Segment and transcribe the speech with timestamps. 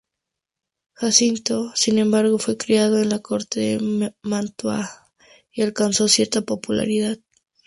[0.95, 4.89] Giacinto, sin embargo, fue criado en la corte de Mantua
[5.51, 7.19] y alcanzó cierta popularidad.